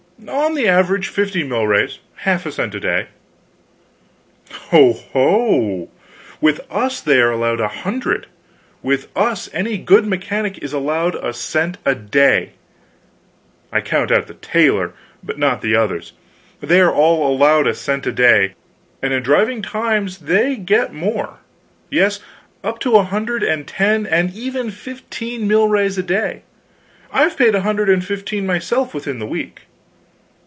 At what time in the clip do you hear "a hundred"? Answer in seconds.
7.59-8.27, 22.95-23.41, 27.55-27.89